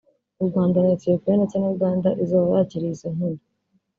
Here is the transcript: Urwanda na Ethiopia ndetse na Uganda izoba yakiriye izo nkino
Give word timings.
Urwanda 0.41 0.77
na 0.83 0.91
Ethiopia 0.97 1.37
ndetse 1.39 1.55
na 1.57 1.67
Uganda 1.75 2.09
izoba 2.23 2.51
yakiriye 2.59 2.91
izo 2.95 3.07
nkino 3.15 3.41